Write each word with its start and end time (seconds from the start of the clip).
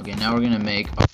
Okay, 0.00 0.14
now 0.14 0.32
we're 0.32 0.40
gonna 0.40 0.58
make. 0.58 0.88
I'm 0.96 1.09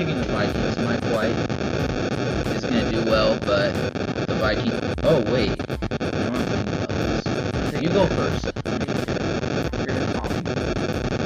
picking 0.00 0.18
the 0.18 0.28
Vikings. 0.28 0.78
My 0.78 0.96
flight 1.10 1.36
is 2.56 2.64
gonna 2.64 2.90
do 2.90 3.04
well, 3.04 3.38
but 3.40 3.70
the 4.26 4.34
Viking. 4.40 4.72
Oh 5.02 5.20
wait. 5.30 5.50
You 7.82 7.90
go 7.90 8.06
first. 8.06 8.46
I'm 8.56 8.80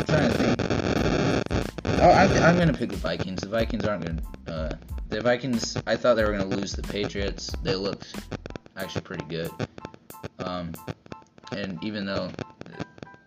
trying 0.07 0.29
to 0.29 0.37
think. 0.37 0.57
Oh, 2.03 2.11
I 2.13 2.27
th- 2.27 2.41
I'm 2.41 2.59
gonna 2.59 2.73
pick 2.73 2.91
the 2.91 2.97
Vikings. 2.97 3.43
The 3.43 3.49
Vikings 3.49 3.85
aren't 3.85 4.07
gonna. 4.07 4.23
Uh, 4.49 4.75
the 5.09 5.21
Vikings. 5.21 5.77
I 5.87 5.95
thought 5.95 6.15
they 6.15 6.25
were 6.25 6.33
gonna 6.33 6.45
lose 6.45 6.73
the 6.73 6.83
Patriots. 6.83 7.53
They 7.63 7.77
looked 7.77 8.13
actually 8.77 9.03
pretty 9.03 9.25
good. 9.27 9.53
Um, 10.41 10.73
and 11.53 11.79
even 11.85 12.07
though 12.07 12.29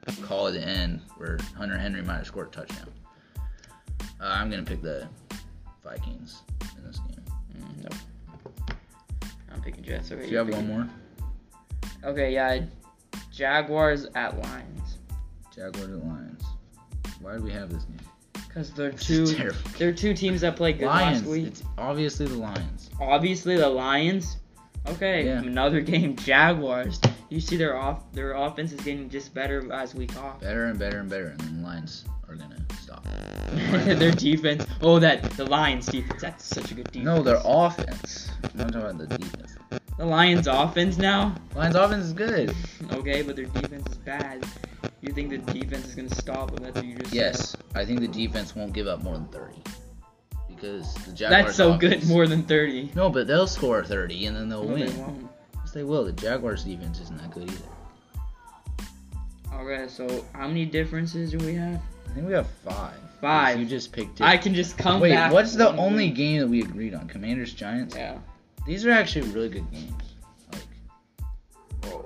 the 0.05 0.11
call 0.23 0.47
at 0.47 0.55
the 0.55 0.61
end 0.61 1.03
where 1.15 1.39
Hunter 1.55 1.77
Henry 1.77 2.01
might 2.01 2.17
have 2.17 2.27
scored 2.27 2.49
a 2.49 2.51
touchdown, 2.51 2.89
uh, 4.19 4.25
I'm 4.25 4.49
gonna 4.49 4.63
pick 4.63 4.81
the 4.81 5.07
Vikings 5.89 6.41
in 6.77 6.83
this 6.85 6.99
game. 6.99 7.23
Mm, 7.57 7.83
nope. 7.83 8.75
I'm 9.53 9.61
picking 9.61 9.83
Jets. 9.83 10.11
Okay. 10.11 10.25
Do 10.25 10.31
you 10.31 10.37
have 10.37 10.47
you're 10.49 10.57
one 10.57 10.67
more? 10.67 10.89
Okay, 12.03 12.33
yeah. 12.33 12.61
Jaguars 13.31 14.07
at 14.15 14.37
Lions. 14.41 14.97
Jaguars 15.55 15.89
at 15.89 16.05
Lions. 16.05 16.43
Why 17.21 17.37
do 17.37 17.41
we 17.43 17.51
have 17.51 17.69
this 17.71 17.83
game? 17.83 17.97
Because 18.33 18.71
they're 18.71 18.91
two. 18.91 19.25
They're 19.77 19.93
two 19.93 20.13
teams 20.13 20.41
that 20.41 20.55
played 20.55 20.79
good 20.79 20.87
Lions. 20.87 21.21
last 21.21 21.29
week. 21.31 21.47
It's 21.47 21.63
obviously 21.77 22.25
the 22.27 22.35
Lions. 22.37 22.89
Obviously, 22.99 23.55
the 23.57 23.69
Lions. 23.69 24.37
Okay, 24.87 25.25
Yeah. 25.25 25.39
another 25.41 25.81
game. 25.93 26.15
Jaguars. 26.17 26.99
You 27.29 27.39
see 27.41 27.57
their 27.57 27.77
off 27.77 28.09
their 28.13 28.33
offense 28.33 28.71
is 28.71 28.79
getting 28.81 29.09
just 29.09 29.33
better 29.33 29.71
as 29.73 29.93
we 29.95 30.05
talk. 30.07 30.41
Better 30.41 30.65
and 30.65 30.77
better 30.79 30.99
and 30.99 31.09
better, 31.09 31.27
and 31.27 31.39
the 31.39 31.65
Lions 31.65 32.05
are 32.29 32.35
gonna 32.35 32.57
stop. 32.81 33.05
their 33.99 34.11
defense. 34.11 34.65
Oh, 34.81 34.99
that 34.99 35.23
the 35.31 35.45
Lions 35.45 35.85
defense. 35.87 36.21
That's 36.21 36.43
such 36.45 36.71
a 36.71 36.75
good 36.75 36.85
defense. 36.91 37.05
No, 37.05 37.21
their 37.23 37.41
offense. 37.43 38.29
I'm 38.43 38.69
talking 38.71 38.75
about 38.75 38.97
the 38.97 39.07
defense. 39.17 39.55
the 39.97 40.05
Lions 40.05 40.47
offense 40.47 40.97
now. 40.97 41.35
Lions 41.55 41.75
offense 41.75 42.05
is 42.05 42.13
good. 42.13 42.55
Okay, 42.91 43.21
but 43.21 43.35
their 43.35 43.45
defense 43.45 43.89
is 43.91 43.97
bad. 43.97 44.45
You 45.01 45.11
think 45.13 45.29
the 45.29 45.37
defense 45.39 45.85
is 45.87 45.95
gonna 45.95 46.13
stop 46.15 46.51
them? 46.55 46.63
That's 46.63 46.75
what 46.77 46.85
you 46.85 46.95
just 46.95 47.09
said. 47.11 47.15
Yes, 47.15 47.55
I 47.75 47.85
think 47.85 47.99
the 47.99 48.07
defense 48.07 48.55
won't 48.55 48.73
give 48.73 48.87
up 48.87 49.03
more 49.03 49.13
than 49.15 49.27
30. 49.27 49.53
Because 50.49 50.93
the 51.05 51.11
Jaguars. 51.11 51.45
That's 51.45 51.57
so 51.57 51.73
offense- 51.73 52.05
good. 52.05 52.09
More 52.09 52.25
than 52.27 52.43
thirty. 52.43 52.91
No, 52.95 53.09
but 53.09 53.27
they'll 53.27 53.45
score 53.47 53.83
30 53.83 54.25
and 54.27 54.35
then 54.35 54.49
they'll 54.49 54.63
No, 54.63 54.75
they 54.75 54.85
win. 54.85 54.97
won't. 54.99 55.27
Yes, 55.55 55.71
they 55.71 55.83
will. 55.83 56.03
The 56.05 56.13
Jaguars 56.13 56.63
defense 56.63 56.99
isn't 57.01 57.17
that 57.21 57.31
good 57.31 57.49
either. 57.49 57.65
Okay, 59.53 59.87
so 59.87 60.25
how 60.33 60.47
many 60.47 60.65
differences 60.65 61.31
do 61.31 61.37
we 61.45 61.53
have? 61.55 61.81
I 62.09 62.13
think 62.13 62.27
we 62.27 62.33
have 62.33 62.47
five. 62.65 62.95
Five. 63.21 63.59
You 63.59 63.65
just 63.65 63.91
picked 63.91 64.21
it. 64.21 64.23
I 64.23 64.37
can 64.37 64.53
just 64.53 64.77
come 64.77 64.95
back. 64.95 65.01
Wait, 65.01 65.11
back. 65.13 65.31
what's 65.31 65.55
the 65.55 65.69
only 65.75 66.05
week. 66.07 66.15
game 66.15 66.39
that 66.41 66.47
we 66.47 66.61
agreed 66.61 66.93
on? 66.93 67.07
Commanders 67.07 67.53
Giants. 67.53 67.95
Yeah. 67.95 68.17
These 68.65 68.85
are 68.85 68.91
actually 68.91 69.29
really 69.29 69.49
good 69.49 69.69
games. 69.71 69.91
Like, 70.51 70.61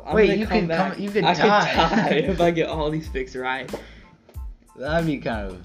I'm 0.06 0.14
Wait, 0.16 0.28
gonna 0.28 0.40
you 0.40 0.48
come 0.48 0.60
could 0.62 0.68
back. 0.70 0.94
come- 0.94 1.02
you 1.02 1.10
could 1.10 1.24
I 1.24 1.34
tie. 1.34 1.74
tie 1.74 2.10
if 2.16 2.40
I 2.42 2.52
get 2.52 2.70
all 2.70 2.90
these 2.90 3.10
picks 3.10 3.36
right. 3.36 3.70
that'd 4.76 5.06
be 5.06 5.18
kind 5.18 5.48
of. 5.52 5.62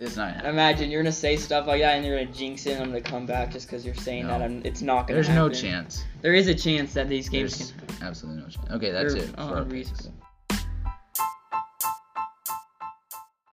It's 0.00 0.16
not. 0.16 0.32
happening. 0.32 0.52
Imagine 0.52 0.90
you're 0.92 1.02
gonna 1.02 1.10
say 1.10 1.36
stuff 1.36 1.66
like 1.66 1.80
that 1.80 1.96
and 1.96 2.06
you're 2.06 2.16
gonna 2.18 2.30
jinx 2.32 2.66
it. 2.66 2.74
and 2.74 2.82
I'm 2.84 2.88
gonna 2.90 3.00
come 3.00 3.26
back 3.26 3.50
just 3.50 3.66
because 3.66 3.84
you're 3.84 3.96
saying 3.96 4.26
No. 4.28 4.38
that. 4.38 4.42
I'm, 4.42 4.62
it's 4.64 4.80
not 4.80 5.08
gonna. 5.08 5.14
There's 5.14 5.28
no 5.28 5.48
chance. 5.48 6.04
There 6.22 6.34
is 6.34 6.46
a 6.46 6.54
chance 6.54 6.94
that 6.94 7.08
these 7.08 7.28
games 7.28 7.58
There's 7.58 7.72
can. 7.98 8.06
absolutely 8.06 8.42
no 8.42 8.48
chance. 8.48 8.70
Okay, 8.70 8.90
that's 8.92 9.14
They're 9.14 9.24
it. 9.24 9.30
for 9.34 9.40
our 9.40 9.48
picks. 9.64 9.64
unreasonable. 9.66 10.12